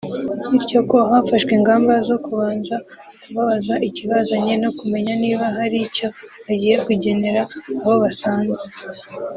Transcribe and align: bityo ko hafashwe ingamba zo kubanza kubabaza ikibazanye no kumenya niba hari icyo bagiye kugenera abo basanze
bityo 0.51 0.79
ko 0.91 0.97
hafashwe 1.11 1.51
ingamba 1.57 1.93
zo 2.07 2.17
kubanza 2.25 2.75
kubabaza 3.21 3.75
ikibazanye 3.87 4.53
no 4.63 4.69
kumenya 4.77 5.13
niba 5.23 5.45
hari 5.57 5.77
icyo 5.87 6.07
bagiye 6.45 6.75
kugenera 6.85 7.41
abo 7.83 7.93
basanze 8.03 8.65